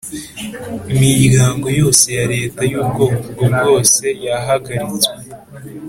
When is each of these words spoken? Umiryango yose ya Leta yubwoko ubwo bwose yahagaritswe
Umiryango 0.93 1.65
yose 1.79 2.05
ya 2.17 2.25
Leta 2.33 2.61
yubwoko 2.71 3.21
ubwo 3.29 3.45
bwose 3.55 4.03
yahagaritswe 4.25 5.19